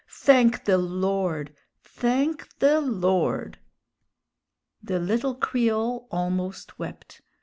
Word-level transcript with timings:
Thank 0.09 0.65
the 0.65 0.79
Lord! 0.79 1.53
Thank 1.83 2.57
the 2.57 2.81
Lord!" 2.81 3.59
The 4.81 4.97
little 4.97 5.35
Creole 5.35 6.07
almost 6.09 6.79
wept. 6.79 7.21